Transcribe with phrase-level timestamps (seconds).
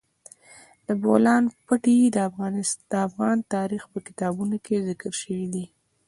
[0.87, 1.97] د بولان پټي
[2.91, 5.65] د افغان تاریخ په کتابونو کې ذکر شوی دي.